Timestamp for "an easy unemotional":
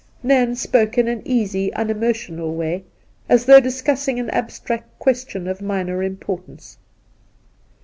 1.07-2.55